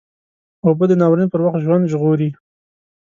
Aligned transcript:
اوبه 0.65 0.85
د 0.89 0.93
ناورین 1.01 1.29
پر 1.31 1.41
وخت 1.45 1.59
ژوند 1.65 1.89
ژغوري 1.91 2.29